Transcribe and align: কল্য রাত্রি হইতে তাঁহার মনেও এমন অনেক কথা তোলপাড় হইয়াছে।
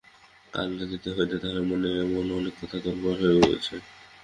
কল্য 0.53 0.79
রাত্রি 0.81 1.09
হইতে 1.17 1.35
তাঁহার 1.41 1.63
মনেও 1.69 1.95
এমন 2.05 2.25
অনেক 2.39 2.53
কথা 2.59 2.77
তোলপাড় 2.83 3.17
হইয়াছে। 3.21 3.75